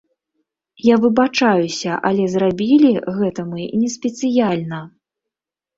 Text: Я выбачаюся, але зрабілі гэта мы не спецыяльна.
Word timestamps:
Я 0.85 0.95
выбачаюся, 1.03 1.91
але 2.11 2.23
зрабілі 2.37 2.91
гэта 3.21 3.41
мы 3.53 3.61
не 3.85 3.89
спецыяльна. 3.99 4.85